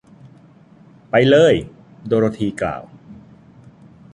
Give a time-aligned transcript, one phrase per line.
[1.09, 1.53] ไปเลย!
[2.07, 2.83] โดโรธีกล่าว